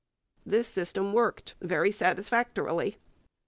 This 0.47 0.67
system 0.67 1.13
worked 1.13 1.53
very 1.61 1.91
satisfactorily. 1.91 2.97